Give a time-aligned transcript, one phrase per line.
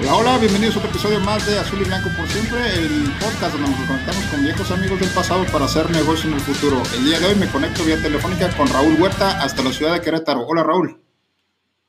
[0.00, 3.52] Hola, hola, bienvenidos a otro episodio más de Azul y Blanco por siempre, el podcast
[3.54, 6.80] donde nos conectamos con viejos amigos del pasado para hacer negocio en el futuro.
[6.94, 10.00] El día de hoy me conecto vía telefónica con Raúl Huerta hasta la ciudad de
[10.00, 10.46] Querétaro.
[10.46, 11.02] Hola Raúl.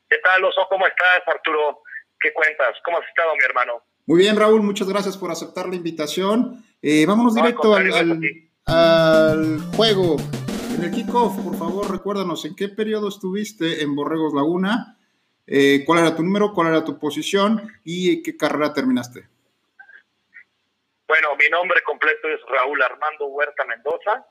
[0.10, 0.62] ¿Qué tal, Oso?
[0.70, 1.84] ¿Cómo estás, Arturo?
[2.20, 2.76] ¿Qué cuentas?
[2.84, 3.74] ¿Cómo has estado, mi hermano?
[4.08, 6.66] Muy bien, Raúl, muchas gracias por aceptar la invitación.
[6.82, 8.20] Eh, vámonos directo al, al,
[8.66, 10.18] al juego.
[10.76, 14.96] En el kickoff, por favor, recuérdanos en qué periodo estuviste en Borregos Laguna
[15.52, 19.28] eh, cuál era tu número, cuál era tu posición y qué carrera terminaste.
[21.08, 24.28] Bueno, mi nombre completo es Raúl Armando Huerta Mendoza.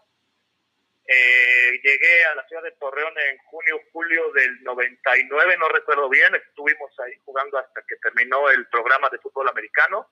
[1.04, 6.32] Eh, llegué a la ciudad de Torreón en junio, julio del 99, no recuerdo bien,
[6.36, 10.08] estuvimos ahí jugando hasta que terminó el programa de fútbol americano.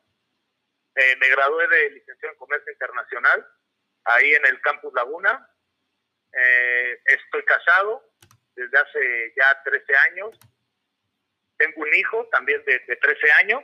[0.96, 3.46] Eh, me gradué de licenciado en Comercio Internacional,
[4.06, 5.48] ahí en el Campus Laguna.
[7.06, 8.02] Estoy casado
[8.56, 10.38] desde hace ya 13 años
[11.58, 13.62] tengo un hijo también de, de 13 años.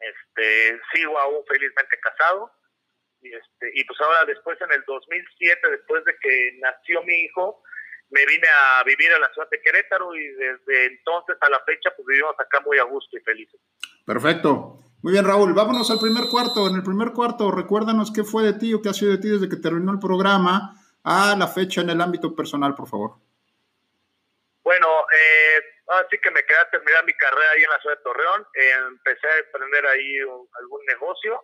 [0.00, 2.50] Este, sigo aún felizmente casado.
[3.20, 7.62] Y, este, y pues ahora después en el 2007, después de que nació mi hijo,
[8.10, 11.90] me vine a vivir a la ciudad de Querétaro y desde entonces a la fecha
[11.96, 13.60] pues vivimos acá muy a gusto y felices.
[14.06, 14.78] Perfecto.
[15.02, 15.52] Muy bien, Raúl.
[15.52, 16.68] Vámonos al primer cuarto.
[16.68, 19.28] En el primer cuarto, recuérdanos qué fue de ti o qué ha sido de ti
[19.28, 23.16] desde que terminó el programa a la fecha en el ámbito personal, por favor.
[24.64, 28.02] Bueno, eh, así que me quedé a terminar mi carrera ahí en la ciudad de
[28.02, 28.46] Torreón.
[28.54, 31.42] Eh, empecé a emprender ahí un, algún negocio.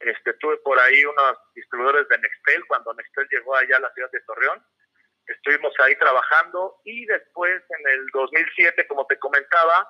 [0.00, 4.10] Este, tuve por ahí unos distribuidores de Nextel cuando Nextel llegó allá a la ciudad
[4.10, 4.64] de Torreón.
[5.26, 9.88] Estuvimos ahí trabajando y después en el 2007, como te comentaba,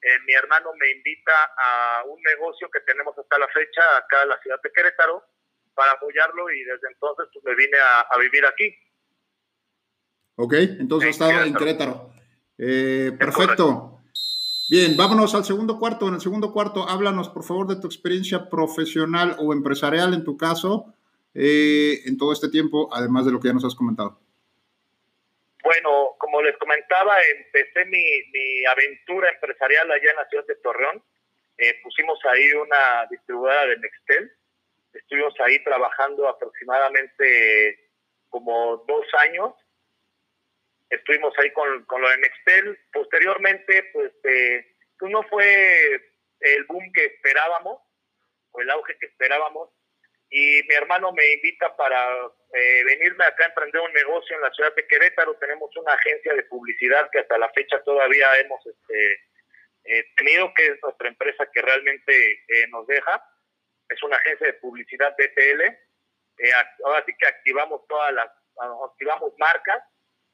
[0.00, 4.30] eh, mi hermano me invita a un negocio que tenemos hasta la fecha acá en
[4.30, 5.24] la ciudad de Querétaro
[5.74, 8.76] para apoyarlo y desde entonces pues, me vine a, a vivir aquí.
[10.36, 12.12] Ok, entonces estaba en Querétaro.
[12.64, 13.98] Eh, perfecto.
[14.70, 16.06] Bien, vámonos al segundo cuarto.
[16.06, 20.36] En el segundo cuarto, háblanos por favor de tu experiencia profesional o empresarial en tu
[20.36, 20.94] caso
[21.34, 24.20] eh, en todo este tiempo, además de lo que ya nos has comentado.
[25.64, 31.02] Bueno, como les comentaba, empecé mi, mi aventura empresarial allá en la ciudad de Torreón.
[31.58, 34.32] Eh, pusimos ahí una distribuidora de Nextel.
[34.92, 37.90] Estuvimos ahí trabajando aproximadamente
[38.30, 39.52] como dos años
[40.92, 42.78] estuvimos ahí con, con lo de Nextel.
[42.92, 46.00] Posteriormente, pues, eh, pues no fue
[46.40, 47.80] el boom que esperábamos,
[48.52, 49.70] o el auge que esperábamos,
[50.30, 52.08] y mi hermano me invita para
[52.54, 55.34] eh, venirme acá a emprender un negocio en la ciudad de Querétaro.
[55.36, 59.12] Tenemos una agencia de publicidad que hasta la fecha todavía hemos este,
[59.84, 63.22] eh, tenido, que es nuestra empresa que realmente eh, nos deja.
[63.90, 65.62] Es una agencia de publicidad DTL.
[65.64, 66.52] Eh,
[66.84, 68.30] ahora sí que activamos todas las,
[68.90, 69.82] activamos marcas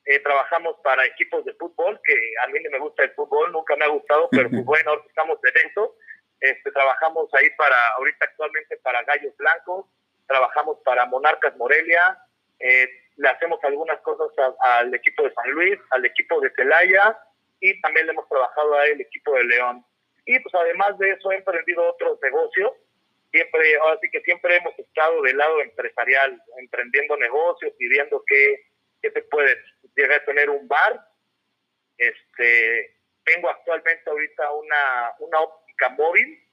[0.08, 3.76] eh, trabajamos para equipos de fútbol, que a mí no me gusta el fútbol, nunca
[3.76, 5.96] me ha gustado, pero pues bueno, ahora estamos dentro.
[6.40, 9.84] Este, trabajamos ahí para, ahorita actualmente para Gallos Blancos,
[10.26, 12.16] trabajamos para Monarcas Morelia,
[12.58, 17.18] eh, le hacemos algunas cosas a, al equipo de San Luis, al equipo de Celaya
[17.60, 19.84] y también le hemos trabajado al equipo de León.
[20.24, 22.72] Y pues además de eso he emprendido otros negocios,
[23.30, 28.68] siempre, ahora sí que siempre hemos estado del lado empresarial, emprendiendo negocios y viendo qué,
[29.02, 29.54] qué se puede
[29.98, 31.00] llegué a tener un bar.
[31.98, 36.44] Este, tengo actualmente ahorita una, una óptica móvil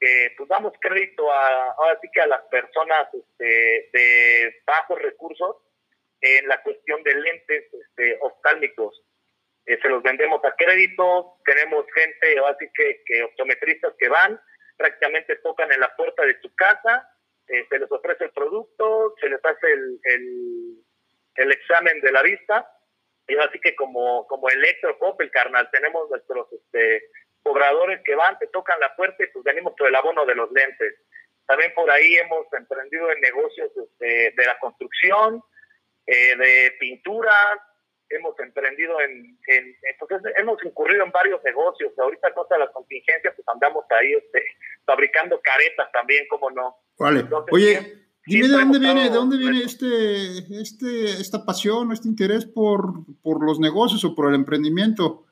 [0.00, 5.56] que pues damos crédito a, ahora que a las personas este, de bajos recursos
[6.20, 9.02] en la cuestión de lentes este, oftálmicos.
[9.66, 14.40] Eh, se los vendemos a crédito, tenemos gente, así que, que optometristas que van,
[14.76, 17.08] prácticamente tocan en la puerta de su casa,
[17.48, 20.84] eh, se les ofrece el producto, se les hace el,
[21.36, 22.70] el examen de la vista
[23.26, 27.04] y así que como, como Electro el carnal, tenemos nuestros este,
[27.42, 30.50] cobradores que van, te tocan la puerta y pues venimos por el abono de los
[30.52, 30.94] lentes.
[31.46, 35.42] También por ahí hemos emprendido en negocios este, de la construcción,
[36.06, 37.32] eh, de pintura,
[38.08, 41.92] hemos emprendido en, en entonces hemos incurrido en varios negocios.
[41.98, 44.42] Ahorita cosa de la contingencia, pues andamos ahí este,
[44.84, 46.76] fabricando caretas también, como no.
[46.98, 47.20] Vale.
[47.20, 52.46] Entonces, Oye, Dime de dónde viene, de dónde viene este, este, esta pasión, este interés
[52.46, 55.26] por, por los negocios o por el emprendimiento.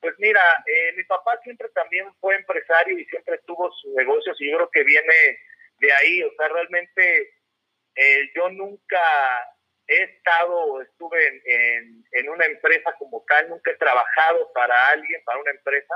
[0.00, 4.50] Pues mira, eh, mi papá siempre también fue empresario y siempre tuvo sus negocios y
[4.50, 5.38] yo creo que viene
[5.78, 7.34] de ahí, o sea, realmente
[7.94, 9.00] eh, yo nunca
[9.86, 15.40] he estado, estuve en, en, una empresa como tal, nunca he trabajado para alguien, para
[15.40, 15.94] una empresa.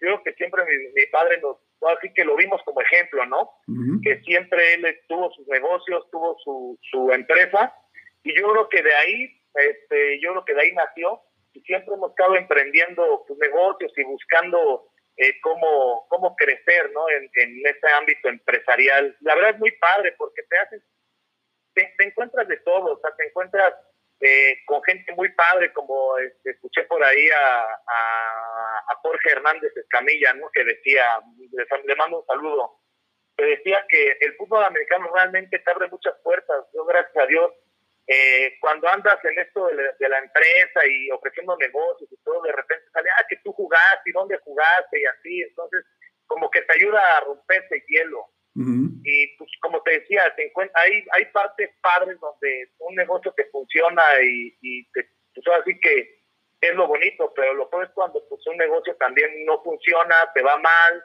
[0.00, 3.50] Yo creo que siempre mi, padre nos, así que lo vimos como ejemplo, ¿no?
[4.02, 7.74] Que siempre él tuvo sus negocios, tuvo su, su empresa
[8.22, 11.20] y yo creo que de ahí, este, yo creo que de ahí nació
[11.52, 17.08] y siempre hemos estado emprendiendo sus negocios y buscando eh, cómo, cómo crecer ¿no?
[17.10, 19.16] en, en ese ámbito empresarial.
[19.20, 20.82] La verdad es muy padre porque te haces,
[21.74, 23.74] te, encuentras de todo, o sea, te encuentras
[24.24, 30.32] eh, con gente muy padre, como este, escuché por ahí a, a, Jorge Hernández Escamilla,
[30.34, 30.48] ¿no?
[30.52, 31.04] que decía,
[31.84, 32.78] le, mando un saludo,
[33.36, 36.64] que decía que el fútbol americano realmente te abre muchas puertas.
[36.72, 37.50] Yo, gracias a Dios,
[38.06, 42.84] eh, cuando andas en esto de la, empresa y ofreciendo negocios y todo, de repente
[42.92, 45.84] sale, ah, que tú jugaste y dónde jugaste y así, entonces
[46.28, 48.28] como que te ayuda a romper ese hielo.
[48.54, 54.02] Y pues como te decía, te hay, hay partes padres donde un negocio te funciona
[54.22, 56.22] y, y te, pues así que
[56.60, 60.42] es lo bonito, pero lo peor es cuando pues, un negocio también no funciona, te
[60.42, 61.04] va mal,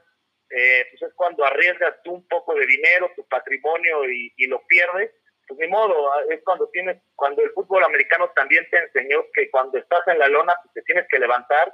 [0.49, 4.61] eh, pues es cuando arriesgas tú un poco de dinero, tu patrimonio y, y lo
[4.67, 5.11] pierdes
[5.47, 9.49] pues ni modo, ah, es cuando tienes, cuando el fútbol americano también te enseñó que
[9.49, 11.73] cuando estás en la lona pues te tienes que levantar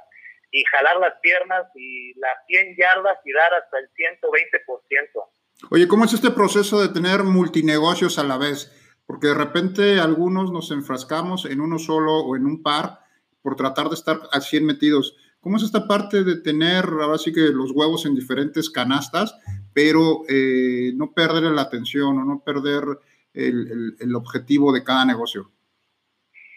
[0.52, 5.28] y jalar las piernas y las 100 yardas y dar hasta el 120%.
[5.74, 8.70] Oye, ¿cómo es este proceso de tener multinegocios a la vez?
[9.08, 13.00] Porque de repente algunos nos enfrascamos en uno solo o en un par
[13.42, 15.16] por tratar de estar al 100 metidos.
[15.40, 19.36] ¿Cómo es esta parte de tener ahora sí que los huevos en diferentes canastas,
[19.74, 22.84] pero eh, no perder la atención o no perder
[23.32, 25.50] el, el, objetivo de cada negocio?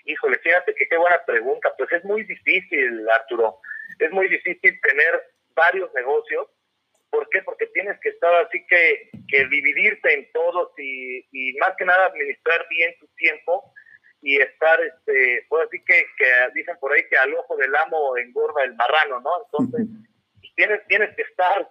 [0.06, 1.70] Híjole, fíjate que qué buena pregunta.
[1.76, 3.62] Pues es muy difícil, Arturo.
[3.98, 6.50] Es muy difícil tener varios negocios.
[7.18, 7.42] ¿Por qué?
[7.42, 12.06] Porque tienes que estar así que, que dividirte en todos y, y, más que nada
[12.06, 13.74] administrar bien tu tiempo
[14.22, 18.18] y estar, este, pues así que, que dicen por ahí que al ojo del amo
[18.18, 19.32] engorda el marrano, ¿no?
[19.46, 19.88] Entonces,
[20.56, 21.68] tienes, tienes que estar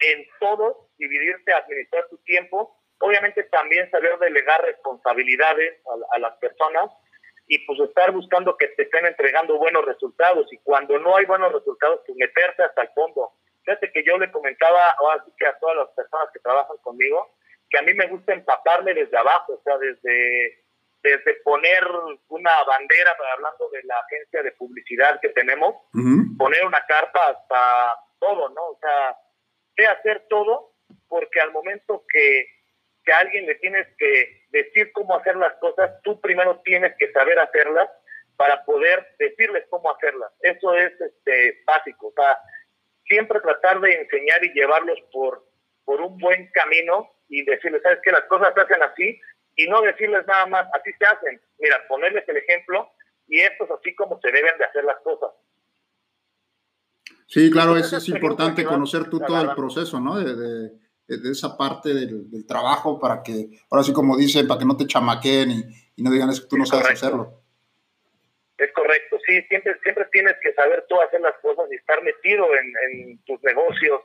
[0.00, 5.80] en todos, dividirte, administrar tu tiempo Obviamente también saber delegar responsabilidades
[6.12, 6.90] a, las personas
[7.46, 11.52] y pues estar buscando que te estén entregando buenos resultados y cuando no hay buenos
[11.52, 13.32] resultados, pues meterse hasta el fondo.
[13.68, 17.34] Fíjate que yo le comentaba así que a todas las personas que trabajan conmigo
[17.68, 20.64] que a mí me gusta empaparme desde abajo, o sea, desde,
[21.02, 21.86] desde poner
[22.28, 25.74] una bandera, hablando de la agencia de publicidad que tenemos,
[26.38, 28.68] poner una carpa hasta todo, ¿no?
[28.68, 29.18] O sea,
[29.76, 30.72] sé hacer todo
[31.06, 32.46] porque al momento que
[33.04, 37.10] que a alguien le tienes que decir cómo hacer las cosas, tú primero tienes que
[37.12, 37.88] saber hacerlas
[38.36, 40.30] para poder decirles cómo hacerlas.
[40.42, 42.08] Eso es este, básico.
[42.08, 42.38] O sea,
[43.08, 45.46] siempre tratar de enseñar y llevarlos por,
[45.84, 49.20] por un buen camino y decirles, sabes que las cosas se hacen así
[49.56, 51.40] y no decirles nada más, así se hacen.
[51.58, 52.90] Mira, ponerles el ejemplo
[53.26, 55.30] y esto es así como se deben de hacer las cosas.
[57.26, 60.18] Sí, claro, eso es importante conocer tú todo el proceso, ¿no?
[60.18, 60.70] de
[61.08, 64.86] de esa parte del, trabajo para que, ahora sí como dicen, para que no te
[64.86, 65.50] chamaquen
[65.96, 67.42] y, no digan es que tú no sabes hacerlo.
[68.58, 72.48] Es correcto, sí, siempre, siempre tienes que saber tú hacer las cosas y estar metido
[72.56, 74.02] en, tus negocios.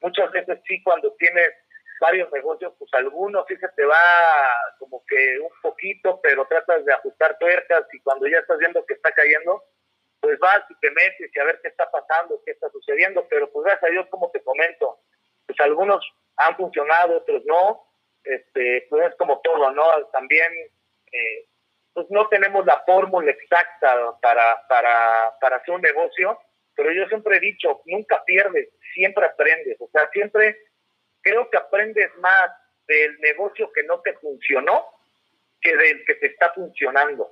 [0.00, 1.52] Muchas veces sí, cuando tienes
[2.00, 3.96] varios negocios, pues algunos sí se te va
[4.80, 8.94] como que un poquito, pero tratas de ajustar tuercas y cuando ya estás viendo que
[8.94, 9.62] está cayendo,
[10.20, 13.50] pues vas y te metes y a ver qué está pasando, qué está sucediendo, pero
[13.52, 14.98] pues gracias a Dios, como te comento,
[15.46, 16.04] pues algunos
[16.36, 17.86] han funcionado, otros no.
[18.24, 20.06] Este, pues es como todo, ¿no?
[20.12, 20.52] También,
[21.12, 21.46] eh,
[21.94, 26.38] pues no tenemos la fórmula exacta para, para, para hacer un negocio,
[26.74, 29.76] pero yo siempre he dicho, nunca pierdes, siempre aprendes.
[29.80, 30.56] O sea, siempre
[31.20, 32.50] creo que aprendes más
[32.86, 34.86] del negocio que no te funcionó
[35.60, 37.28] que del que te está funcionando.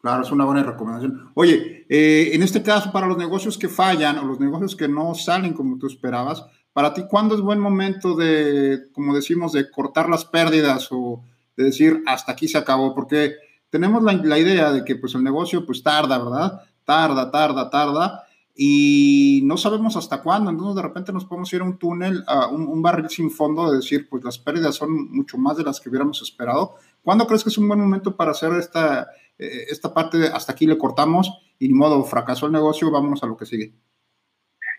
[0.00, 1.32] Claro, es una buena recomendación.
[1.34, 5.14] Oye, eh, en este caso, para los negocios que fallan o los negocios que no
[5.14, 10.08] salen como tú esperabas, para ti, ¿cuándo es buen momento de, como decimos, de cortar
[10.08, 11.24] las pérdidas o
[11.56, 12.94] de decir hasta aquí se acabó?
[12.94, 13.34] Porque
[13.70, 16.62] tenemos la, la idea de que pues el negocio pues tarda, ¿verdad?
[16.84, 18.26] Tarda, tarda, tarda
[18.58, 20.50] y no sabemos hasta cuándo.
[20.50, 23.76] Entonces, de repente nos podemos ir a un túnel, a un, barril sin fondo, de
[23.76, 26.76] decir, pues las pérdidas son mucho más de las que hubiéramos esperado.
[27.02, 30.52] ¿Cuándo crees que es un buen momento para hacer esta, eh, esta parte de hasta
[30.52, 33.72] aquí le cortamos y ni modo, fracasó el negocio, vámonos a lo que sigue?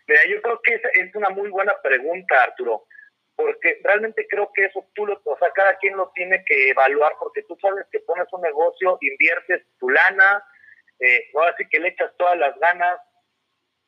[0.07, 2.85] Mira, yo creo que es, una muy buena pregunta, Arturo,
[3.37, 7.13] porque realmente creo que eso tú lo, o sea, cada quien lo tiene que evaluar,
[7.19, 10.43] porque tú sabes que pones un negocio, inviertes tu lana,
[10.99, 12.99] eh, ahora sí que le echas todas las ganas,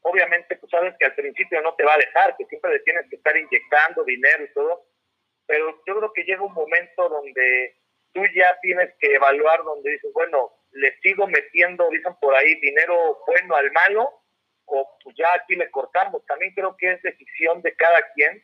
[0.01, 3.09] obviamente tú sabes que al principio no te va a dejar, que siempre le tienes
[3.09, 4.85] que estar inyectando dinero y todo,
[5.47, 7.75] pero yo creo que llega un momento donde
[8.13, 13.17] tú ya tienes que evaluar, donde dices, bueno, le sigo metiendo, dicen por ahí, dinero
[13.25, 14.21] bueno al malo,
[14.65, 16.23] o pues ya aquí le cortamos.
[16.27, 18.43] También creo que es decisión de cada quien.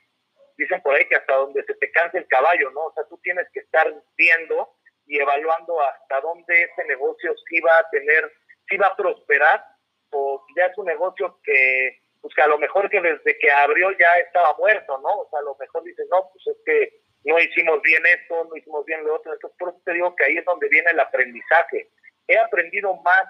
[0.58, 2.86] Dicen por ahí que hasta donde se te canse el caballo, ¿no?
[2.86, 7.78] O sea, tú tienes que estar viendo y evaluando hasta dónde ese negocio sí va
[7.78, 8.32] a tener,
[8.70, 9.64] sí va a prosperar,
[10.12, 13.92] o ya es un negocio que, pues que a lo mejor que desde que abrió
[13.92, 15.10] ya estaba muerto, ¿no?
[15.10, 18.56] O sea, a lo mejor dices, no, pues es que no hicimos bien esto, no
[18.56, 19.34] hicimos bien lo otro.
[19.34, 21.90] Entonces, por eso te digo que ahí es donde viene el aprendizaje.
[22.28, 23.26] He aprendido más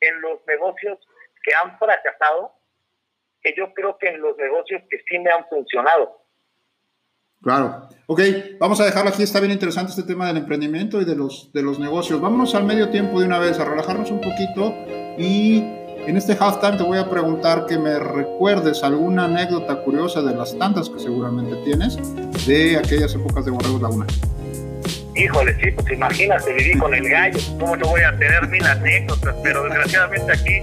[0.00, 0.98] en los negocios
[1.42, 2.54] que han fracasado
[3.42, 6.22] que yo creo que en los negocios que sí me han funcionado.
[7.42, 7.88] Claro.
[8.06, 8.20] Ok,
[8.58, 9.22] vamos a dejarlo aquí.
[9.22, 12.20] Está bien interesante este tema del emprendimiento y de los, de los negocios.
[12.20, 14.74] Vámonos al medio tiempo de una vez, a relajarnos un poquito.
[15.18, 15.58] Y
[16.06, 20.56] en este halftime te voy a preguntar que me recuerdes alguna anécdota curiosa de las
[20.58, 21.98] tantas que seguramente tienes
[22.46, 24.06] de aquellas épocas de Borregos Laguna.
[25.14, 27.38] Híjole, sí, pues imagínate, viví con el gallo.
[27.58, 29.34] ¿Cómo no voy a tener mil anécdotas?
[29.42, 30.60] Pero desgraciadamente aquí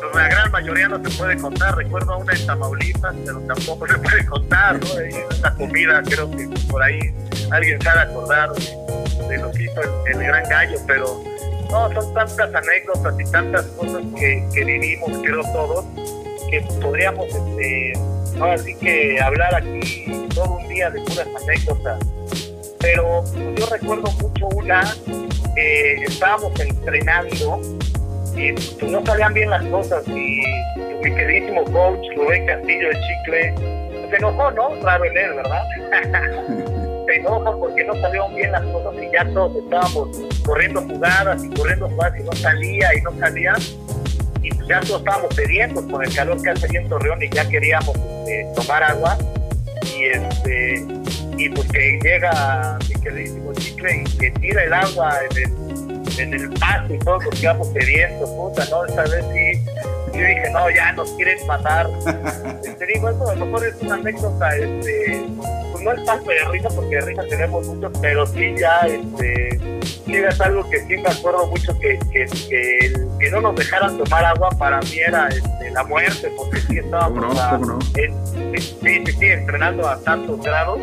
[0.00, 1.76] pues la gran mayoría no se puede contar.
[1.76, 5.00] Recuerdo a una en Tamaulipas, pero tampoco se puede contar, ¿no?
[5.00, 7.00] Esa comida, creo que por ahí
[7.50, 11.22] alguien sabe acordar de, lo que hizo el, gran gallo, pero
[11.70, 15.84] no, son tantas anécdotas y tantas cosas que, que vivimos, creo todos,
[16.50, 17.92] que podríamos, este,
[18.40, 21.98] así que hablar aquí todo un día de puras anécdotas.
[22.80, 23.24] Pero
[23.56, 24.82] yo recuerdo mucho una
[25.54, 27.60] que estábamos entrenando
[28.36, 30.42] y pues, no salían bien las cosas y
[31.02, 33.54] mi queridísimo coach Rubén Castillo de Chicle
[34.10, 34.74] se enojó, ¿no?
[34.82, 35.62] Raro en él, ¿verdad?
[37.06, 40.08] se enoja porque no salieron bien las cosas y ya todos estábamos
[40.44, 43.54] corriendo jugadas y corriendo jugadas y no salía y no salía
[44.42, 47.48] y pues ya todos estábamos sedientos con el calor que hace en Torreón y ya
[47.48, 49.18] queríamos este, tomar agua
[49.96, 50.84] y este
[51.36, 56.34] y pues que llega mi queridísimo Chicle y que tira el agua en el en
[56.34, 58.84] el paso y todos nos quedamos sedientos, puta, ¿no?
[58.84, 59.64] Esta vez sí,
[60.12, 61.88] yo dije, no, ya nos quieren matar.
[62.78, 65.24] Te digo, eso a lo mejor es una anécdota, este,
[65.72, 69.58] pues no es tanto de risa, porque de risa tenemos mucho, pero sí ya, este,
[69.82, 73.96] sí es algo que sí me acuerdo mucho que, que, que, que no nos dejaran
[73.98, 78.02] tomar agua para mí era este, la muerte, porque sí estábamos no, sí,
[78.82, 80.80] sí, sí, entrenando a tantos grados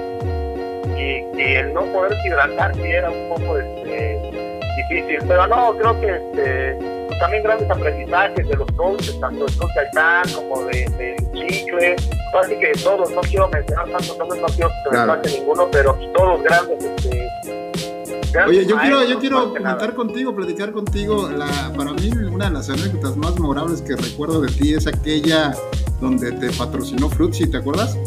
[0.96, 4.37] y, y el no poder hidratar sí era un poco este,
[4.78, 6.80] difícil, pero no, creo que este,
[7.20, 11.96] también grandes aprendizajes de los coaches, tanto de coach Altán como de, de Chicle,
[12.42, 15.94] así que todos, no quiero mencionar tantos nombres, no quiero que me pase ninguno, pero
[16.14, 17.28] todos grandes, este,
[18.46, 21.30] Oye, yo quiero, yo quiero comentar contigo, platicar contigo.
[21.30, 25.56] La, para mí, una de las anécdotas más memorables que recuerdo de ti es aquella
[26.00, 27.98] donde te patrocinó Fruitsy, ¿te acuerdas?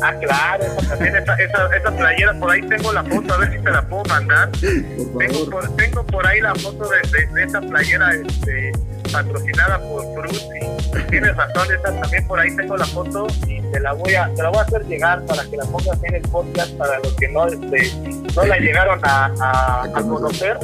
[0.00, 3.58] Ah, claro, también, esa, esa, esa, playera, por ahí tengo la foto, a ver si
[3.58, 4.50] te la puedo mandar.
[4.52, 8.72] Tengo por, tengo por ahí la foto de, de, esa playera este,
[9.12, 11.08] patrocinada por Fruity.
[11.10, 14.42] Tienes razón, esa también por ahí tengo la foto y te la voy a, te
[14.42, 17.28] la voy a hacer llegar para que la pongas en el podcast para los que
[17.28, 17.92] no, este,
[18.36, 20.58] no la llegaron a, a, conocer.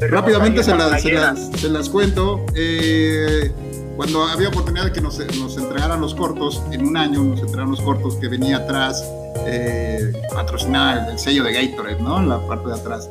[0.00, 2.44] Rápidamente se las, se las, se, las, cuento.
[2.56, 3.52] Eh,
[3.96, 7.70] cuando había oportunidad de que nos, nos, entregaran los cortos, en un año nos entregaron
[7.70, 9.04] los cortos que venía atrás,
[9.46, 12.18] eh, patrocinada el, sello de Gatorade, ¿no?
[12.18, 13.10] En la parte de atrás.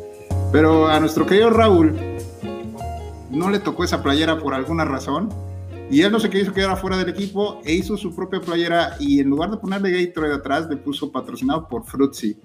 [0.52, 1.98] Pero a nuestro querido Raúl
[3.30, 5.30] no le tocó esa playera por alguna razón.
[5.90, 9.20] Y él no se quiso quedar fuera del equipo e hizo su propia playera y
[9.20, 12.38] en lugar de ponerle Gatorade atrás, le puso patrocinado por Fruitsy.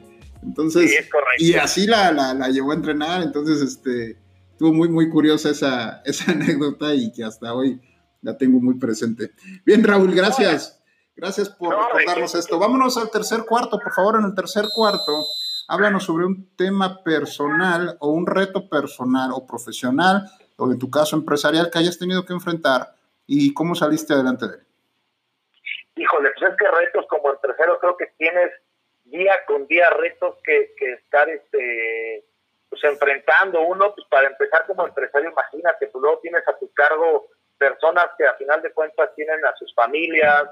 [0.42, 0.92] Entonces,
[1.38, 3.22] y así la, la, la, llevó a entrenar.
[3.22, 4.18] Entonces, este,
[4.50, 7.80] estuvo muy, muy curiosa esa, esa anécdota y que hasta hoy
[8.26, 9.30] la tengo muy presente.
[9.64, 10.82] Bien, Raúl, gracias.
[11.14, 12.58] Gracias por recordarnos esto.
[12.58, 14.16] Vámonos al tercer cuarto, por favor.
[14.18, 15.12] En el tercer cuarto,
[15.68, 20.24] háblanos sobre un tema personal o un reto personal o profesional,
[20.56, 22.94] o en tu caso empresarial, que hayas tenido que enfrentar
[23.28, 24.66] y cómo saliste adelante de él.
[25.94, 28.50] Híjole, pues es que retos como empresario creo que tienes
[29.04, 32.24] día con día retos que, que estar este,
[32.68, 33.60] pues enfrentando.
[33.62, 38.26] Uno, pues para empezar como empresario, imagínate, pues luego tienes a tu cargo personas que
[38.26, 40.44] a final de cuentas tienen a sus familias,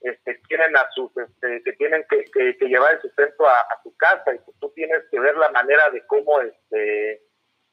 [0.00, 4.34] este, tienen a sus, este, que tienen que, que, llevar el sustento a, su casa
[4.34, 7.22] y tú tienes que ver la manera de cómo, este,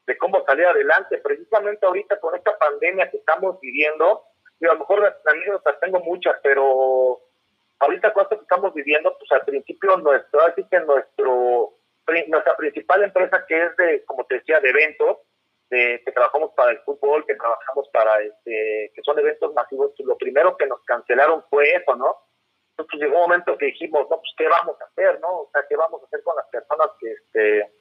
[0.06, 1.18] de cómo salir adelante.
[1.18, 4.24] Precisamente ahorita con esta pandemia que estamos viviendo,
[4.60, 7.20] yo a lo mejor anécdotas tengo muchas, pero
[7.78, 11.74] ahorita con esto que estamos viviendo, pues al principio nuestro, así que nuestro,
[12.28, 15.18] nuestra principal empresa que es de, como te decía, de eventos,
[15.68, 20.16] que trabajamos para el fútbol, que trabajamos para, este, que son eventos masivos, pues lo
[20.16, 22.16] primero que nos cancelaron fue eso, ¿no?
[22.70, 25.28] Entonces llegó un momento que dijimos, no, pues qué vamos a hacer, ¿no?
[25.28, 27.72] O sea, qué vamos a hacer con las personas que, este,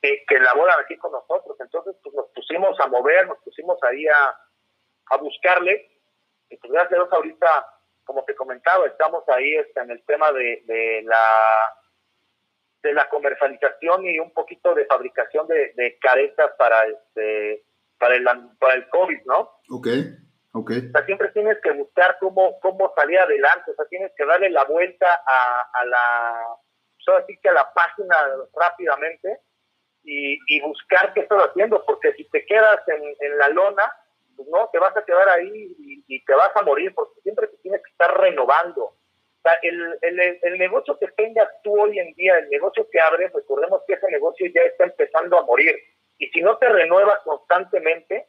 [0.00, 1.56] que, que laboran aquí con nosotros.
[1.60, 4.40] Entonces, pues nos pusimos a mover, nos pusimos ahí a,
[5.10, 5.90] a buscarle.
[6.48, 7.66] Y pues gracias a Dios ahorita,
[8.04, 11.76] como te comentaba, estamos ahí este, en el tema de, de la
[12.86, 17.64] de la comercialización y un poquito de fabricación de, de caretas para este
[17.98, 18.24] para el
[18.58, 19.50] para el COVID, ¿no?
[19.70, 19.88] Ok,
[20.52, 20.70] ok.
[20.70, 24.50] O sea, siempre tienes que buscar cómo, cómo salir adelante, o sea, tienes que darle
[24.50, 26.46] la vuelta a, a la,
[27.04, 28.14] pues así que a la página
[28.54, 29.40] rápidamente
[30.02, 33.82] y, y, buscar qué estás haciendo, porque si te quedas en, en la lona,
[34.36, 37.48] pues no, te vas a quedar ahí y, y, te vas a morir, porque siempre
[37.48, 38.94] te tienes que estar renovando
[39.62, 43.82] el, el, el, negocio que tengas tú hoy en día, el negocio que abres, recordemos
[43.86, 45.76] que ese negocio ya está empezando a morir.
[46.18, 48.28] Y si no te renuevas constantemente,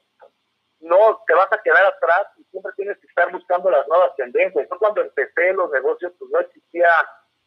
[0.79, 4.67] no te vas a quedar atrás y siempre tienes que estar buscando las nuevas tendencias.
[4.69, 6.89] Yo cuando empecé los negocios, pues no existía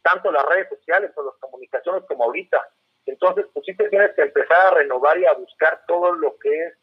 [0.02, 2.68] tanto las redes sociales o las comunicaciones como ahorita.
[3.06, 6.66] Entonces, pues sí te tienes que empezar a renovar y a buscar todo lo que
[6.66, 6.74] es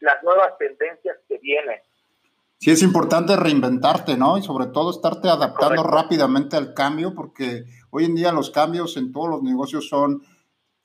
[0.00, 1.80] las nuevas tendencias que vienen
[2.60, 4.36] sí es importante reinventarte, ¿no?
[4.36, 9.12] Y sobre todo estarte adaptando rápidamente al cambio, porque hoy en día los cambios en
[9.12, 10.22] todos los negocios son,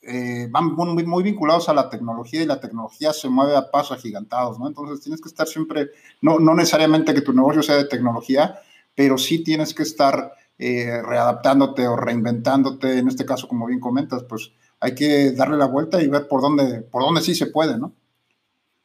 [0.01, 3.97] eh, van muy, muy, vinculados a la tecnología y la tecnología se mueve a pasos
[3.97, 4.67] agigantados, ¿no?
[4.67, 5.91] Entonces tienes que estar siempre,
[6.21, 8.61] no, no necesariamente que tu negocio sea de tecnología,
[8.95, 14.23] pero sí tienes que estar eh, readaptándote o reinventándote, en este caso, como bien comentas,
[14.23, 17.77] pues hay que darle la vuelta y ver por dónde, por dónde sí se puede,
[17.77, 17.93] ¿no?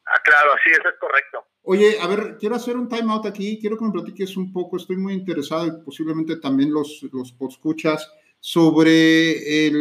[0.05, 1.50] Ah, claro, sí, eso es correcto.
[1.73, 4.75] Oye, a ver, quiero hacer un time out aquí, quiero que me platiques un poco,
[4.75, 8.11] estoy muy interesado y posiblemente también los, los escuchas
[8.41, 9.71] sobre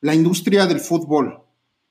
[0.00, 1.38] la industria del fútbol.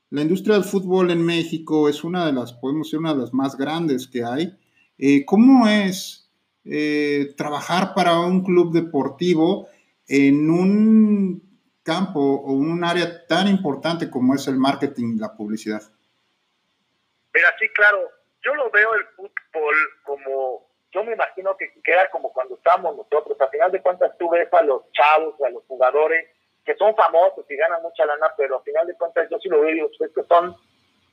[0.10, 3.32] La industria del fútbol en México es una de las, podemos decir, una de las
[3.32, 4.52] más grandes que hay.
[4.98, 6.28] Eh, ¿Cómo es
[6.66, 9.68] eh, trabajar para un club deportivo
[10.08, 11.44] en un
[11.84, 15.84] campo o un área tan importante como es el marketing y la publicidad?
[17.36, 18.17] Mira, sí, claro,
[18.48, 23.40] yo lo veo el fútbol como, yo me imagino que queda como cuando estábamos nosotros.
[23.42, 26.30] A final de cuentas tú ves a los chavos, a los jugadores
[26.66, 29.62] que son famosos y ganan mucha lana, pero a final de cuentas yo sí lo
[29.62, 30.56] veo que son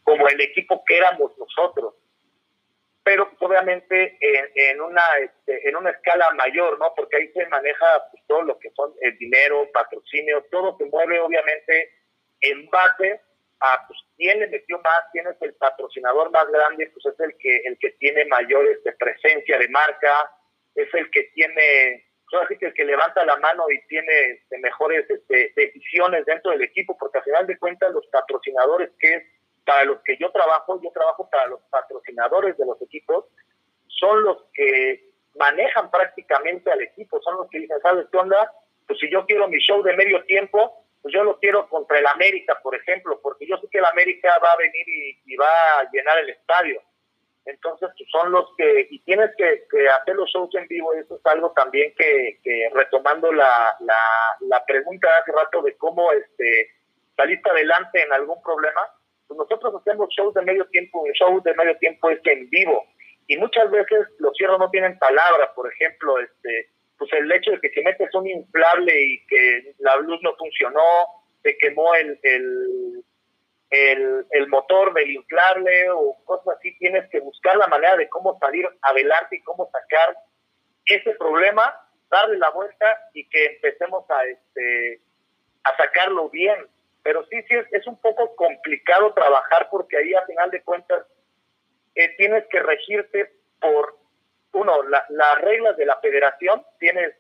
[0.05, 1.94] como el equipo que éramos nosotros.
[3.03, 6.92] Pero pues, obviamente en, en una este, en una escala mayor, ¿no?
[6.94, 11.18] Porque ahí se maneja pues, todo lo que son el dinero, patrocinio, todo se mueve
[11.18, 11.90] obviamente
[12.40, 13.20] en base
[13.60, 17.36] a pues, quién le metió más, quién es el patrocinador más grande, pues es el
[17.38, 20.30] que, el que tiene mayor este, presencia de marca,
[20.74, 25.08] es el que tiene, pues así el que levanta la mano y tiene este, mejores
[25.08, 29.22] este, decisiones dentro del equipo, porque al final de cuentas los patrocinadores que es
[29.64, 33.24] para los que yo trabajo, yo trabajo para los patrocinadores de los equipos,
[33.86, 38.52] son los que manejan prácticamente al equipo, son los que dicen, ¿sabes qué onda?
[38.86, 40.84] Pues si yo quiero mi show de medio tiempo,
[41.14, 44.53] yo lo quiero contra el América, por ejemplo, porque yo sé que el América va
[44.53, 44.85] a venir
[45.24, 46.83] y, va a llenar el estadio.
[47.46, 51.27] Entonces, pues son los que, y tienes que, hacer los shows en vivo, eso es
[51.27, 53.77] algo también que, retomando la,
[54.66, 56.70] pregunta hace rato de cómo este,
[57.16, 58.81] saliste adelante en algún problema,
[59.29, 62.85] pues nosotros hacemos shows de medio tiempo, un show de medio tiempo es en vivo,
[63.27, 67.61] y muchas veces los cierros no tienen palabra, por ejemplo, este, pues el hecho de
[67.61, 70.83] que si metes un inflable y que la luz no funcionó,
[71.42, 77.66] se quemó el, el, el, motor del inflable o cosas así, tienes que buscar la
[77.66, 80.16] manera de cómo salir adelante y cómo sacar
[80.87, 81.80] ese problema,
[82.11, 85.00] darle la vuelta y que empecemos a, este,
[85.64, 86.57] a sacarlo bien.
[87.02, 91.04] Pero sí, sí, es, un poco complicado trabajar porque ahí a final de cuentas
[91.94, 93.30] eh, tienes que regirte
[93.61, 93.93] por
[94.64, 97.14] uno, las reglas de la federación, tienes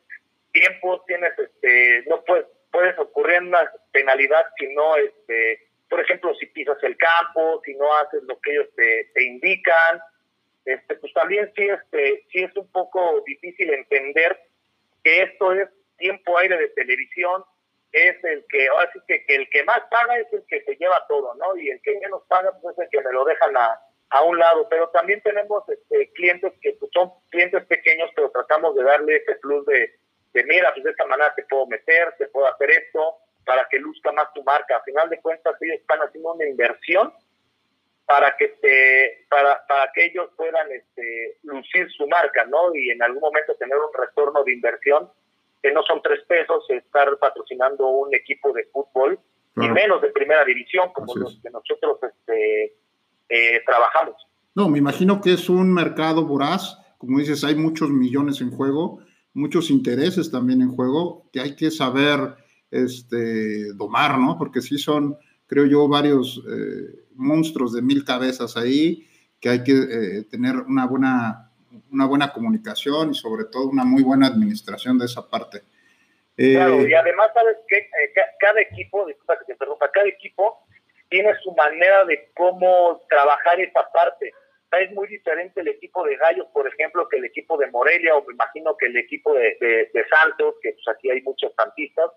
[0.52, 6.46] tiempo, tienes, este, no puedes, puedes ocurrir una penalidad si no, este, por ejemplo, si
[6.46, 10.00] pisas el campo, si no haces lo que ellos te, indican,
[10.64, 14.40] este, pues también sí, este, sí es un poco difícil entender
[15.02, 17.44] que esto es tiempo aire de televisión,
[17.92, 21.06] es el que, ahora que, que el que más paga es el que se lleva
[21.06, 21.56] todo, ¿no?
[21.56, 23.78] Y el que menos paga, pues es el que me lo dejan a,
[24.14, 28.76] a un lado, pero también tenemos este, clientes que pues, son clientes pequeños, pero tratamos
[28.76, 29.92] de darle ese plus de,
[30.32, 33.80] de, mira, pues de esta manera te puedo meter, te puedo hacer esto, para que
[33.80, 34.76] luzca más tu marca.
[34.76, 37.12] A final de cuentas, ellos están haciendo una inversión
[38.06, 42.72] para que te, para, para que ellos puedan este, lucir su marca, ¿no?
[42.72, 45.10] Y en algún momento tener un retorno de inversión,
[45.60, 49.18] que no son tres pesos, estar patrocinando un equipo de fútbol,
[49.56, 52.74] y menos de primera división como los que nosotros este,
[53.34, 54.14] eh, trabajamos.
[54.54, 59.00] No, me imagino que es un mercado voraz, como dices, hay muchos millones en juego,
[59.32, 62.36] muchos intereses también en juego, que hay que saber
[62.70, 64.38] este, domar, ¿no?
[64.38, 65.18] Porque sí son,
[65.48, 69.04] creo yo, varios eh, monstruos de mil cabezas ahí,
[69.40, 71.50] que hay que eh, tener una buena,
[71.90, 75.62] una buena comunicación y sobre todo una muy buena administración de esa parte.
[76.36, 77.88] claro, y además, ¿sabes que
[78.38, 80.64] cada equipo, disculpa que te interrumpa, cada equipo
[81.08, 84.32] tiene su manera de cómo trabajar esa parte.
[84.80, 88.24] es muy diferente el equipo de Gallos, por ejemplo, que el equipo de Morelia, o
[88.24, 92.10] me imagino que el equipo de, de, Santos, que pues aquí hay muchos santistas.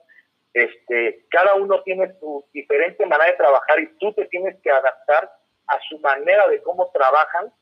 [0.53, 5.31] Este, cada uno tiene su diferente manera de trabajar y tú te tienes que adaptar
[5.67, 7.53] a su manera de cómo trabajan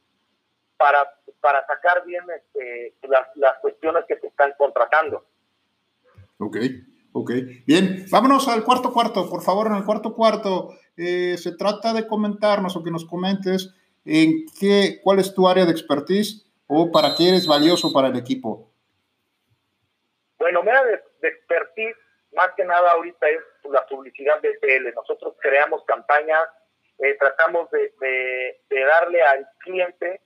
[0.78, 1.12] para,
[1.42, 5.26] para sacar bien este, las, las cuestiones que te están contratando.
[6.40, 6.58] Ok.
[7.18, 7.32] Ok,
[7.66, 12.08] bien, vámonos al cuarto cuarto, por favor, en el cuarto cuarto eh, se trata de
[12.08, 13.74] comentarnos o que nos comentes
[14.06, 18.16] en qué, cuál es tu área de expertise o para qué eres valioso para el
[18.16, 18.72] equipo.
[20.38, 20.84] Bueno, mi área
[21.22, 21.98] de, expertise,
[22.34, 24.94] más que nada ahorita es la publicidad de TL.
[24.94, 26.44] Nosotros creamos campañas,
[27.00, 27.92] eh, tratamos de,
[28.70, 30.22] de darle al cliente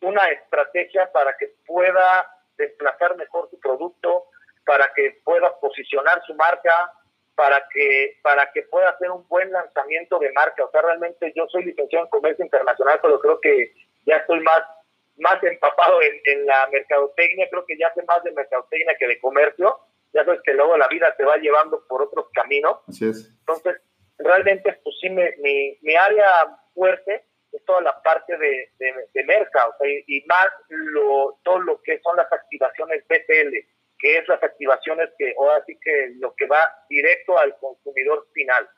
[0.00, 4.24] una estrategia para que pueda desplazar mejor su producto,
[4.66, 6.92] para que pueda posicionar su marca,
[7.34, 10.64] para que, para que pueda hacer un buen lanzamiento de marca.
[10.64, 13.72] O sea, realmente yo soy licenciado en comercio internacional, pero creo que
[14.06, 14.62] ya estoy más,
[15.16, 19.78] más empapado en, la mercadotecnia, creo que ya sé más de mercadotecnia que de comercio.
[20.12, 22.78] Ya sabes que luego la vida te va llevando por otros caminos.
[22.88, 23.28] Así es.
[23.40, 23.80] Entonces,
[24.18, 29.74] realmente, pues sí, mi, mi área fuerte es toda la parte de, de, mercado,
[30.06, 33.73] y, más lo, todo lo que son las activaciones BTL
[34.04, 36.58] que es las activaciones que, o así que lo que va
[36.90, 38.68] directo al consumidor final.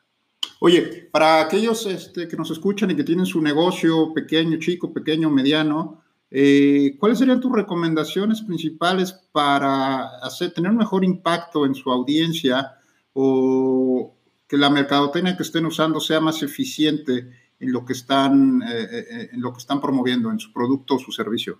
[0.60, 5.28] Oye, para aquellos este, que nos escuchan y que tienen su negocio pequeño, chico, pequeño,
[5.28, 11.90] mediano, eh, ¿cuáles serían tus recomendaciones principales para hacer, tener un mejor impacto en su
[11.90, 12.76] audiencia
[13.12, 14.14] o
[14.48, 17.12] que la mercadotecnia que estén usando sea más eficiente
[17.58, 20.98] en lo que están, eh, eh, en lo que están promoviendo, en su producto o
[21.00, 21.58] su servicio?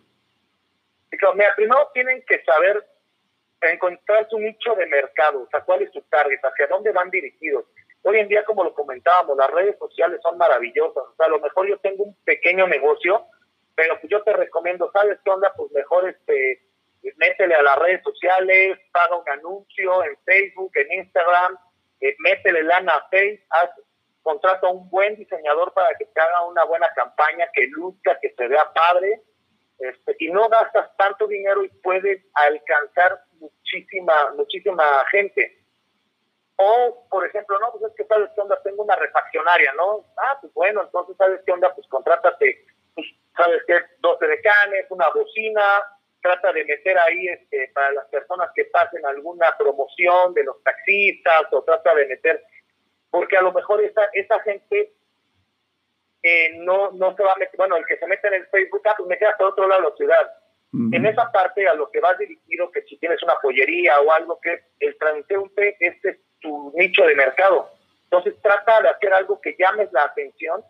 [1.35, 2.96] Mira, primero tienen que saber
[3.61, 7.65] encontrar su nicho de mercado, o sea, cuál es su hacia dónde van dirigidos.
[8.03, 11.41] Hoy en día, como lo comentábamos, las redes sociales son maravillosas, o sea, a lo
[11.41, 13.27] mejor yo tengo un pequeño negocio,
[13.75, 15.53] pero pues yo te recomiendo, ¿sabes qué onda?
[15.57, 16.63] Pues mejor este,
[17.17, 21.59] métele a las redes sociales, paga un anuncio en Facebook, en Instagram,
[22.01, 23.71] eh, métele lana a Facebook, haz,
[24.23, 28.35] contrata a un buen diseñador para que te haga una buena campaña, que luzca, que
[28.37, 29.21] se vea padre,
[29.79, 33.21] este, y no gastas tanto dinero y puedes alcanzar
[33.77, 35.59] muchísima, muchísima gente.
[36.57, 40.05] O, por ejemplo, no, pues es que sabes qué onda, tengo una refaccionaria, ¿no?
[40.17, 45.09] Ah, pues bueno, entonces sabes qué onda, pues contrátate, pues, sabes qué, 12 decanes, una
[45.11, 45.85] bocina,
[46.23, 51.53] trata de meter ahí este, para las personas que pasen alguna promoción de los taxistas
[51.53, 52.43] o trata de meter,
[53.11, 54.95] porque a lo mejor esa, esa gente
[56.23, 58.83] eh, no, no se va a meter, bueno, el que se mete en el Facebook,
[58.87, 60.33] ah, pues me queda hasta otro lado de la ciudad.
[60.73, 64.39] En esa parte a lo que vas dirigido, que si tienes una pollería o algo
[64.41, 67.71] que el transeúnte, este es tu nicho de mercado.
[68.05, 70.63] Entonces trata de hacer algo que llames la atención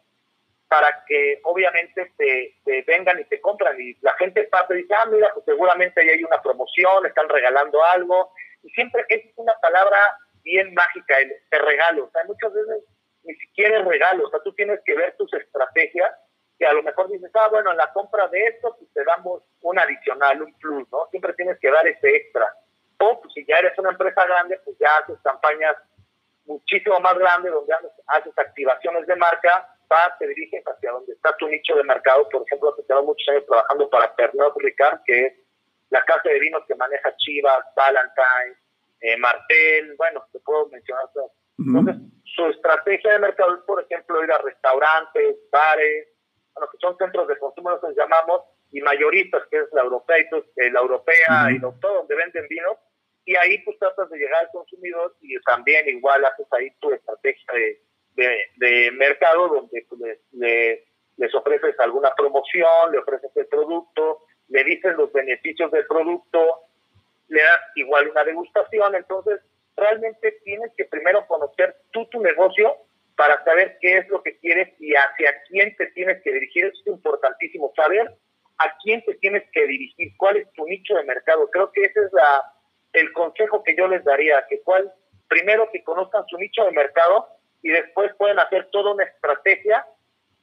[0.68, 3.80] para que obviamente te, vengan y te compran.
[3.80, 7.28] Y la gente pasa y dice, ah, mira, pues seguramente ahí hay una promoción, están
[7.28, 8.30] regalando algo.
[8.62, 9.98] Y siempre es una palabra
[10.42, 12.04] bien mágica, el te regalo.
[12.04, 12.85] O sea, muchas veces
[13.24, 14.26] ni siquiera es regalo.
[14.26, 16.12] O sea, tú tienes que ver tus estrategias
[16.58, 19.42] que a lo mejor dices, ah, bueno, en la compra de esto, pues te damos
[19.60, 21.06] un adicional, un plus, ¿no?
[21.10, 22.46] Siempre tienes que dar ese extra.
[22.98, 25.76] O pues, si ya eres una empresa grande, pues ya haces campañas
[26.46, 27.74] muchísimo más grandes, donde
[28.06, 32.28] haces activaciones de marca, vas, te diriges hacia donde está tu nicho de mercado.
[32.28, 35.34] Por ejemplo, he tengo muchos años trabajando para Pernod Ricard, que es
[35.90, 38.56] la casa de vinos que maneja Chivas, Valentine,
[39.00, 41.04] eh, Martel, bueno, te puedo mencionar.
[41.58, 41.96] Entonces,
[42.34, 46.08] su estrategia de mercado es, por ejemplo, ir a restaurantes, bares,
[46.56, 48.42] bueno, que son centros de consumo, nos llamamos,
[48.72, 52.78] y mayoristas, que es la europea, y eh, la europea y todo, donde venden vino,
[53.26, 57.52] y ahí pues tratas de llegar al consumidor y también igual haces ahí tu estrategia
[58.14, 64.96] de, de, mercado donde pues, les, ofreces alguna promoción, le ofreces el producto, le dices
[64.96, 66.60] los beneficios del producto,
[67.28, 69.40] le das igual una degustación, entonces
[69.76, 72.76] realmente tienes que primero conocer tú tu negocio
[73.16, 76.66] para saber qué es lo que quieres y hacia quién te tienes que dirigir.
[76.66, 78.14] es importantísimo, saber
[78.59, 81.48] a quién te tienes que dirigir, cuál es tu nicho de mercado.
[81.50, 82.44] Creo que ese es la,
[82.92, 84.92] el consejo que yo les daría, que cuál,
[85.29, 87.29] primero que conozcan su nicho de mercado
[87.62, 89.87] y después pueden hacer toda una estrategia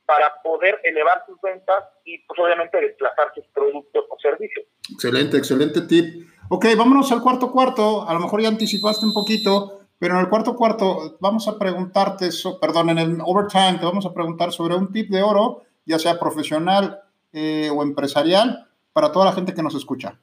[0.05, 4.65] para poder elevar sus ventas y pues obviamente desplazar sus productos o servicios.
[4.91, 6.27] Excelente, excelente tip.
[6.49, 8.07] Ok, vámonos al cuarto cuarto.
[8.07, 12.27] A lo mejor ya anticipaste un poquito, pero en el cuarto cuarto vamos a preguntarte,
[12.59, 16.19] perdón, en el overtime te vamos a preguntar sobre un tip de oro, ya sea
[16.19, 20.19] profesional eh, o empresarial, para toda la gente que nos escucha.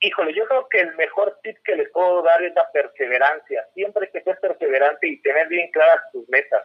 [0.00, 3.68] Híjole, yo creo que el mejor tip que les puedo dar es la perseverancia.
[3.74, 6.62] Siempre hay que ser perseverante y tener bien claras tus metas.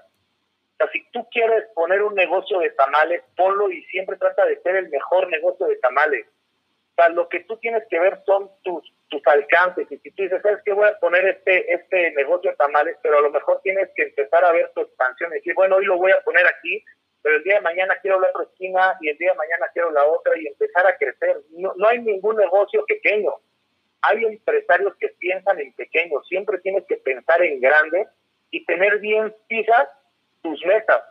[0.71, 4.61] O sea, si tú quieres poner un negocio de tamales, ponlo y siempre trata de
[4.61, 6.27] ser el mejor negocio de tamales.
[6.27, 8.89] O sea, lo que tú tienes que ver son tus
[9.27, 9.91] alcances.
[9.91, 10.73] Y si tú dices, ¿sabes qué?
[10.73, 14.51] Voy a poner este, este negocio tamales, pero a lo mejor tienes que empezar a
[14.51, 16.83] ver tu expansión y decir, bueno, hoy lo voy a poner aquí,
[17.21, 19.91] pero el día de mañana quiero la otra esquina y el día de mañana quiero
[19.91, 21.37] la otra y empezar a crecer.
[21.51, 23.33] No, no hay ningún negocio pequeño.
[24.01, 26.21] Hay empresarios que piensan en pequeño.
[26.23, 28.07] Siempre tienes que pensar en grande
[28.51, 29.89] y tener bien fijas
[30.41, 31.01] tus metas,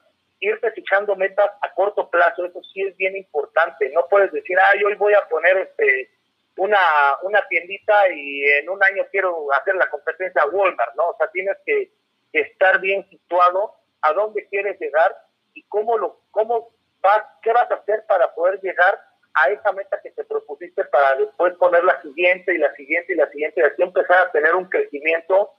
[0.40, 3.90] irte fichando metas a corto plazo, eso sí es bien importante.
[3.90, 6.11] No puedes decir, ay, hoy voy a poner este
[6.57, 6.79] una,
[7.23, 11.11] una tiendita y en un año quiero hacer la competencia a Walmart, ¿no?
[11.11, 11.92] O sea, tienes que
[12.33, 15.16] estar bien situado a dónde quieres llegar
[15.55, 19.01] y cómo lo, cómo vas, qué vas a hacer para poder llegar
[19.35, 23.16] a esa meta que te propusiste para después poner la siguiente y la siguiente y
[23.16, 25.53] la siguiente y así empezar a tener un crecimiento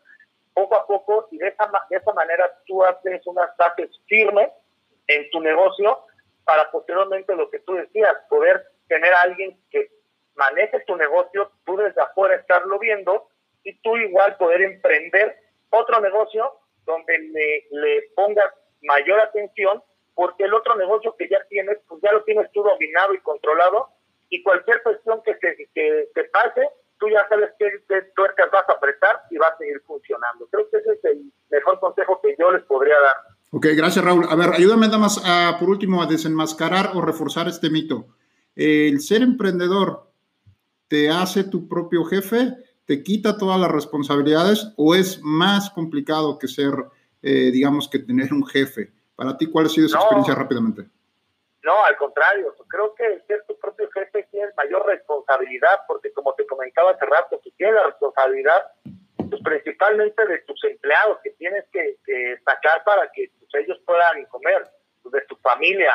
[0.54, 4.50] poco a poco y de esa, de esa manera tú haces unas bases firmes
[5.08, 6.00] en tu negocio
[6.44, 9.92] para posteriormente lo que tú decías, poder tener a alguien que
[10.38, 13.28] maneje tu negocio, tú desde afuera estarlo viendo
[13.64, 15.36] y tú igual poder emprender
[15.70, 16.52] otro negocio
[16.86, 19.84] donde le, le pongas mayor atención
[20.16, 23.90] porque el otro negocio que ya tienes, pues ya lo tienes tú dominado y controlado
[24.30, 26.68] y cualquier cuestión que te, te pase,
[27.00, 27.70] tú ya sabes qué,
[28.16, 30.48] tuercas vas a apretar y va a seguir funcionando.
[30.52, 33.16] Creo que ese es el mejor consejo que yo les podría dar.
[33.52, 34.26] Ok, gracias Raúl.
[34.30, 38.08] A ver, ayúdame nada más a, por último a desenmascarar o reforzar este mito.
[38.56, 40.08] El ser emprendedor
[40.88, 42.54] te hace tu propio jefe,
[42.86, 46.74] te quita todas las responsabilidades o es más complicado que ser,
[47.22, 48.92] eh, digamos, que tener un jefe.
[49.16, 50.84] Para ti, ¿cuál ha sido esa experiencia rápidamente?
[51.64, 56.46] No, al contrario, creo que ser tu propio jefe tiene mayor responsabilidad, porque como te
[56.46, 58.64] comentaba hace rato, tú tienes la responsabilidad
[59.30, 61.98] pues, principalmente de tus empleados que tienes que,
[62.46, 64.64] sacar para que pues, ellos puedan comer,
[65.04, 65.92] pues, de tu familia.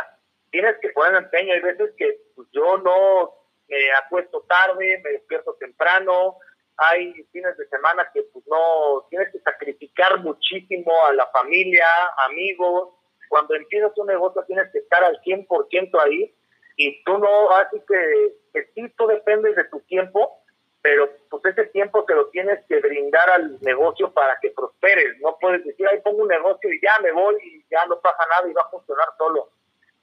[0.51, 1.55] Tienes que poner empeño.
[1.55, 3.33] Hay veces que pues, yo no
[3.73, 6.37] me acuesto tarde, me despierto temprano,
[6.77, 11.87] hay fines de semana que pues no, tienes que sacrificar muchísimo a la familia,
[12.27, 12.91] amigos,
[13.29, 16.35] cuando empiezas un negocio tienes que estar al 100% ahí
[16.77, 20.39] y tú no, así que, que sí, tú dependes de tu tiempo,
[20.83, 25.19] pero pues ese tiempo te lo tienes que brindar al negocio para que prosperes.
[25.21, 28.27] No puedes decir, ahí pongo un negocio y ya me voy y ya no pasa
[28.29, 29.51] nada y va a funcionar solo.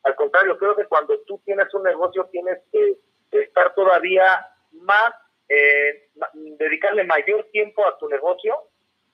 [0.03, 2.97] Al contrario, creo que cuando tú tienes un negocio tienes que
[3.31, 5.13] estar todavía más,
[5.47, 8.55] eh, dedicarle mayor tiempo a tu negocio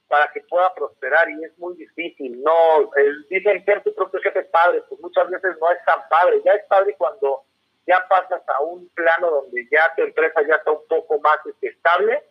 [0.08, 2.42] para que pueda prosperar y es muy difícil.
[2.42, 6.08] No, el, dicen ser tu propio jefe es padre, pues muchas veces no es tan
[6.10, 6.42] padre.
[6.46, 7.44] Ya es padre cuando
[7.88, 12.24] ya pasas a un plano donde ya tu empresa ya está un poco más estable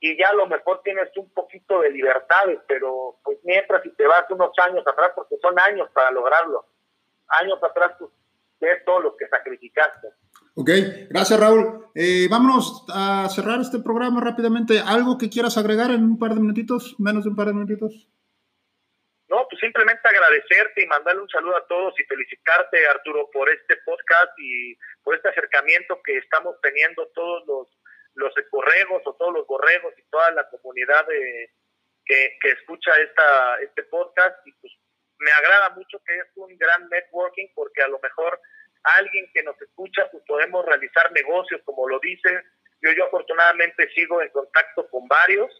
[0.00, 4.06] y ya a lo mejor tienes un poquito de libertades, pero pues mientras si te
[4.06, 6.64] vas unos años atrás, porque son años para lograrlo,
[7.28, 8.10] años atrás tú
[8.60, 10.08] ves todo lo que sacrificaste.
[10.58, 10.70] Ok,
[11.08, 11.86] gracias Raúl.
[11.94, 14.82] Eh, vámonos a cerrar este programa rápidamente.
[14.82, 18.10] ¿Algo que quieras agregar en un par de minutitos, menos de un par de minutitos?
[19.28, 23.76] No, pues simplemente agradecerte y mandarle un saludo a todos y felicitarte, Arturo, por este
[23.86, 27.68] podcast y por este acercamiento que estamos teniendo todos los,
[28.14, 31.06] los borregos o todos los borregos y toda la comunidad
[32.04, 34.44] que, que escucha esta, este podcast.
[34.44, 34.72] Y pues
[35.20, 38.40] me agrada mucho que es un gran networking porque a lo mejor
[38.82, 42.44] alguien que nos escucha, pues podemos realizar negocios, como lo dices.
[42.80, 45.50] Yo, yo afortunadamente sigo en contacto con varios.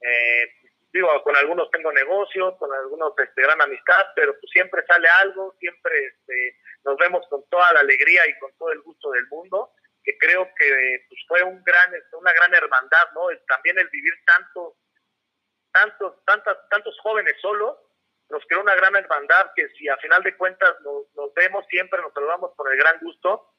[0.00, 0.52] Eh,
[0.92, 5.54] digo, con algunos tengo negocios, con algunos este, gran amistad, pero pues siempre sale algo,
[5.58, 9.72] siempre este, nos vemos con toda la alegría y con todo el gusto del mundo,
[10.02, 13.28] que creo que pues, fue un gran, este, una gran hermandad, ¿no?
[13.48, 14.74] También el vivir tantos,
[15.72, 17.76] tantos, tantas, tantos jóvenes solos,
[18.30, 22.12] nos creó una gran hermandad que si a final de cuentas nos, vemos siempre, nos
[22.12, 23.52] saludamos con el gran gusto.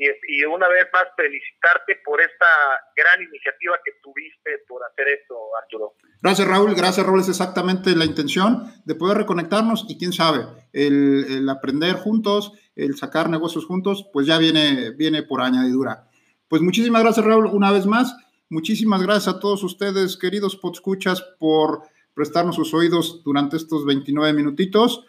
[0.00, 2.46] Y, y, una vez más felicitarte por esta
[2.94, 5.94] gran iniciativa que tuviste por hacer esto, Arturo.
[6.22, 6.72] Gracias, Raúl.
[6.76, 7.18] Gracias, Raúl.
[7.18, 12.96] Es exactamente la intención de poder reconectarnos y quién sabe, el, el aprender juntos, el
[12.96, 16.08] sacar negocios juntos, pues ya viene, viene por añadidura.
[16.46, 18.16] Pues muchísimas gracias, Raúl, una vez más.
[18.50, 21.82] Muchísimas gracias a todos ustedes, queridos podscuchas, por
[22.18, 25.04] prestarnos sus oídos durante estos 29 minutitos.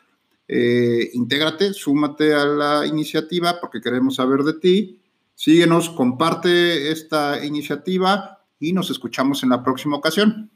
[0.48, 5.00] Eh, intégrate, súmate a la iniciativa porque queremos saber de ti.
[5.34, 10.52] Síguenos, comparte esta iniciativa y nos escuchamos en la próxima ocasión.